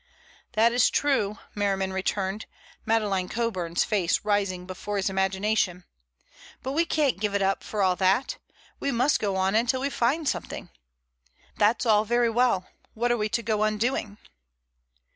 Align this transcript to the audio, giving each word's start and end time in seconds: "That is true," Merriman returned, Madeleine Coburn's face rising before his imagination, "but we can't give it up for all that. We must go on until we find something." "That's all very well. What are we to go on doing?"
"That 0.53 0.73
is 0.73 0.89
true," 0.89 1.37
Merriman 1.53 1.93
returned, 1.93 2.47
Madeleine 2.87 3.29
Coburn's 3.29 3.83
face 3.83 4.21
rising 4.23 4.65
before 4.65 4.97
his 4.97 5.11
imagination, 5.11 5.83
"but 6.63 6.71
we 6.71 6.85
can't 6.85 7.19
give 7.19 7.35
it 7.35 7.41
up 7.43 7.63
for 7.63 7.83
all 7.83 7.95
that. 7.97 8.39
We 8.79 8.91
must 8.91 9.19
go 9.19 9.35
on 9.35 9.53
until 9.53 9.81
we 9.81 9.91
find 9.91 10.27
something." 10.27 10.69
"That's 11.57 11.85
all 11.85 12.03
very 12.03 12.31
well. 12.31 12.67
What 12.95 13.11
are 13.11 13.17
we 13.17 13.29
to 13.29 13.43
go 13.43 13.61
on 13.61 13.77
doing?" 13.77 14.17